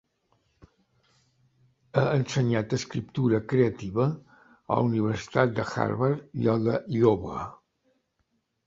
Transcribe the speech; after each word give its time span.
Ha 1.97 2.05
ensenyat 2.21 2.73
escriptura 2.79 3.43
creativa 3.53 4.09
a 4.15 4.81
la 4.81 4.89
Universitat 4.89 5.63
Harvard 5.69 6.45
i 6.45 6.53
a 6.57 6.59
la 6.67 6.83
d'Iowa. 6.91 7.49